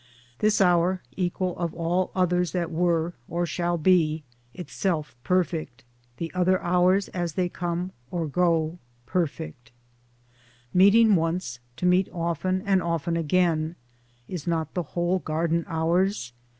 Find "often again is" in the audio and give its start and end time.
12.81-14.47